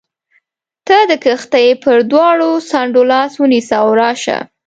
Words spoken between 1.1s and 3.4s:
کښتۍ پر دواړو څنډو لاس